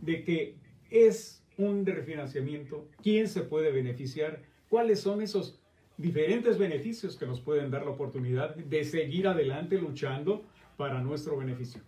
[0.00, 0.56] de que
[0.90, 5.60] es un refinanciamiento, quién se puede beneficiar, cuáles son esos
[5.96, 10.44] diferentes beneficios que nos pueden dar la oportunidad de seguir adelante luchando
[10.76, 11.82] para nuestro beneficio.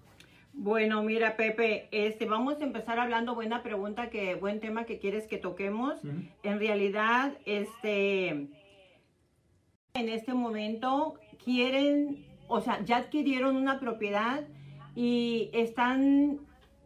[0.53, 5.29] Bueno, mira, Pepe, este, vamos a empezar hablando, buena pregunta, que buen tema que quieres
[5.29, 6.01] que toquemos.
[6.43, 8.49] En realidad, este, en
[9.95, 11.15] este momento
[11.45, 14.45] quieren, o sea, ya adquirieron una propiedad
[14.97, 16.41] y están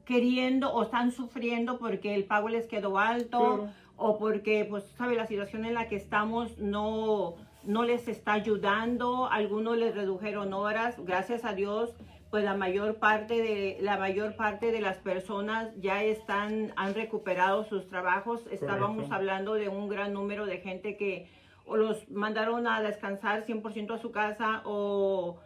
[0.04, 5.26] queriendo o están sufriendo porque el pago les quedó alto o porque, pues, sabe, la
[5.26, 11.44] situación en la que estamos no, no les está ayudando, algunos les redujeron horas, gracias
[11.44, 11.94] a Dios,
[12.30, 17.64] pues la mayor parte de la mayor parte de las personas ya están han recuperado
[17.64, 18.40] sus trabajos.
[18.50, 21.30] Estábamos hablando de un gran número de gente que
[21.64, 25.38] o los mandaron a descansar 100% a su casa o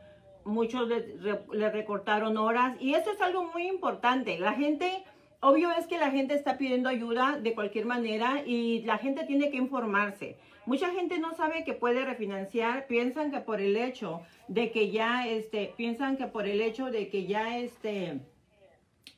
[0.49, 4.39] muchos le, recortaron horas y eso es algo muy importante.
[4.39, 5.05] La gente
[5.41, 9.51] obvio es que la gente está pidiendo ayuda de cualquier manera y la gente tiene
[9.51, 10.37] que informarse.
[10.67, 15.27] Mucha gente no sabe que puede refinanciar, piensan que por el hecho de que ya,
[15.27, 18.21] este, piensan que por el hecho de que ya, este,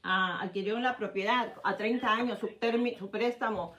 [0.05, 2.49] ah, adquirieron la propiedad a 30 años, su,
[2.99, 3.73] su préstamo,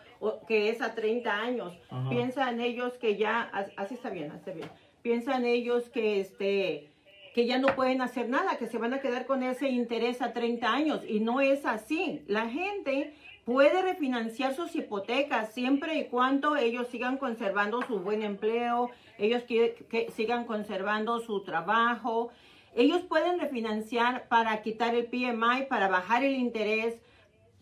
[0.48, 1.74] que es a 30 años,
[2.10, 3.44] piensan ellos que ya,
[3.78, 4.70] así está bien, así está bien,
[5.02, 6.91] piensan ellos que, este,
[7.34, 10.34] que ya no pueden hacer nada, que se van a quedar con ese interés a
[10.34, 11.02] 30 años.
[11.08, 12.24] Y no es así.
[12.28, 13.14] La gente
[13.46, 20.08] puede refinanciar sus hipotecas siempre y cuando ellos sigan conservando su buen empleo, ellos que,
[20.14, 22.32] sigan conservando su trabajo.
[22.76, 27.00] Ellos pueden refinanciar para quitar el PMI, para bajar el interés.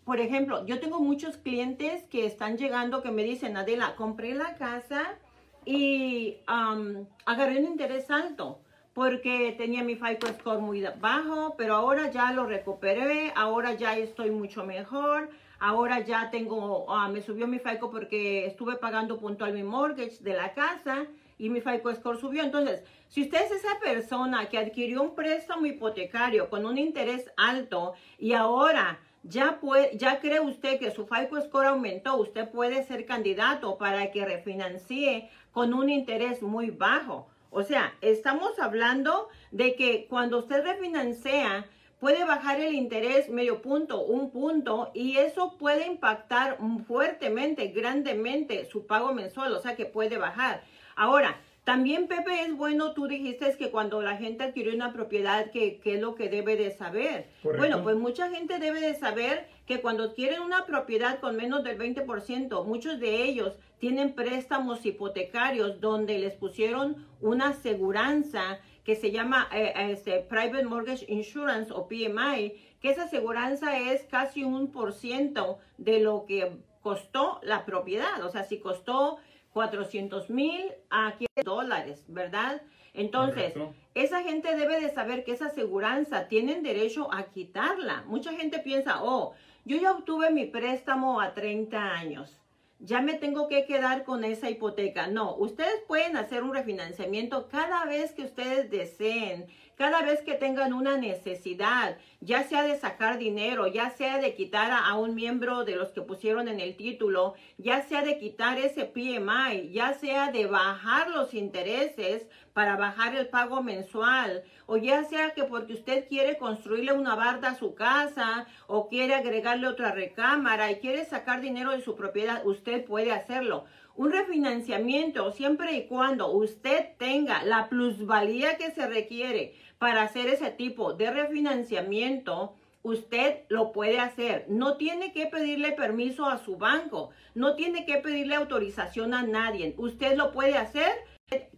[0.04, 4.56] Por ejemplo, yo tengo muchos clientes que están llegando que me dicen, Adela, compré la
[4.56, 5.16] casa
[5.64, 8.62] y agarré un interés alto
[9.00, 14.30] porque tenía mi FICO score muy bajo, pero ahora ya lo recuperé, ahora ya estoy
[14.30, 19.64] mucho mejor, ahora ya tengo, ah, me subió mi FICO porque estuve pagando puntual mi
[19.64, 21.06] mortgage de la casa
[21.38, 22.44] y mi FICO score subió.
[22.44, 27.94] Entonces, si usted es esa persona que adquirió un préstamo hipotecario con un interés alto
[28.18, 33.06] y ahora ya, puede, ya cree usted que su FICO score aumentó, usted puede ser
[33.06, 37.30] candidato para que refinancie con un interés muy bajo.
[37.52, 41.66] O sea, estamos hablando de que cuando usted refinancia,
[42.00, 48.86] puede bajar el interés medio punto, un punto, y eso puede impactar fuertemente, grandemente su
[48.86, 50.64] pago mensual, o sea que puede bajar.
[50.96, 55.80] Ahora, también, Pepe, es bueno, tú dijiste que cuando la gente adquiere una propiedad, ¿qué
[55.84, 57.30] es lo que debe de saber?
[57.44, 61.78] Bueno, pues mucha gente debe de saber que cuando adquieren una propiedad con menos del
[61.78, 69.48] 20%, muchos de ellos tienen préstamos hipotecarios donde les pusieron una aseguranza que se llama
[69.54, 75.60] eh, este, Private Mortgage Insurance o PMI, que esa aseguranza es casi un por ciento
[75.78, 78.24] de lo que costó la propiedad.
[78.24, 79.18] O sea, si costó
[79.54, 82.62] 400 mil a 15 dólares, ¿verdad?
[82.94, 83.54] Entonces,
[83.94, 88.04] esa gente debe de saber que esa aseguranza tienen derecho a quitarla.
[88.08, 89.34] Mucha gente piensa, oh,
[89.66, 92.40] yo ya obtuve mi préstamo a 30 años.
[92.80, 95.08] Ya me tengo que quedar con esa hipoteca.
[95.08, 99.48] No, ustedes pueden hacer un refinanciamiento cada vez que ustedes deseen
[99.80, 104.74] cada vez que tengan una necesidad, ya sea de sacar dinero, ya sea de quitar
[104.74, 108.84] a, un miembro de los que pusieron en el título, ya sea de quitar ese
[108.84, 115.34] PMI, ya sea de bajar los intereses para bajar el pago mensual, o ya sea
[115.34, 120.70] que porque usted quiere construirle una barda a su casa o quiere agregarle otra recámara
[120.72, 123.66] y quiere sacar dinero de su propiedad, usted puede hacerlo.
[123.96, 130.52] Un refinanciamiento siempre y cuando usted tenga la plusvalía que se requiere para hacer ese
[130.52, 132.54] tipo de refinanciamiento,
[132.84, 134.46] usted lo puede hacer.
[134.48, 139.74] No tiene que pedirle permiso a su banco, no tiene que pedirle autorización a nadie.
[139.78, 140.92] Usted lo puede hacer,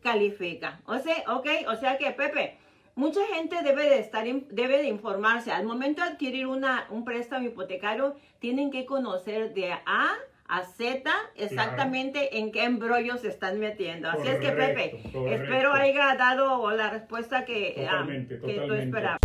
[0.01, 0.81] califica.
[0.85, 2.57] O sea, ok, o sea que Pepe,
[2.95, 5.51] mucha gente debe de estar, debe de informarse.
[5.51, 10.16] Al momento de adquirir una, un préstamo hipotecario, tienen que conocer de A
[10.52, 14.09] a Z exactamente en qué embrollo se están metiendo.
[14.09, 15.02] Así es que, Pepe,
[15.34, 19.20] espero haya dado la respuesta que, ah, que tú esperabas.